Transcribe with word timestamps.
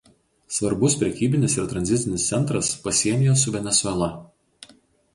Svarbus 0.53 0.95
prekybinis 1.01 1.57
ir 1.59 1.69
tranzitinis 1.75 2.27
centras 2.33 2.73
pasienyje 2.89 3.39
su 3.45 3.57
Venesuela. 3.61 4.13